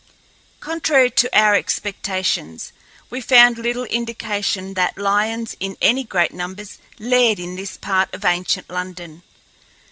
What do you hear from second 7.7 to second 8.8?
part of ancient